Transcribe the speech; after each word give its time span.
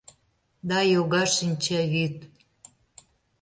Да 0.69 0.79
йога 0.93 1.23
шинчавÿд 1.35 2.15